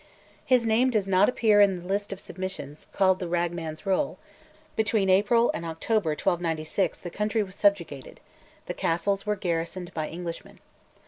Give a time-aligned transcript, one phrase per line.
[0.43, 4.17] His name does not appear in the list of submissions called "The Ragman's Roll."
[4.75, 8.19] Between April and October 1296 the country was subjugated;
[8.65, 10.57] the castles were garrisoned by Englishmen.